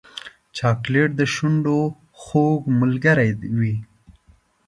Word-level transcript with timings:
چاکلېټ 0.57 1.09
د 1.19 1.21
شونډو 1.33 1.79
خوږ 2.21 2.61
ملګری 2.79 3.31
وي. 3.57 3.75